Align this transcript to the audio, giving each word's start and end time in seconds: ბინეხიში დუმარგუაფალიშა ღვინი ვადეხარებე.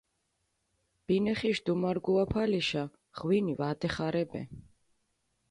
ბინეხიში 1.05 1.63
დუმარგუაფალიშა 1.67 2.83
ღვინი 3.19 3.53
ვადეხარებე. 3.61 4.43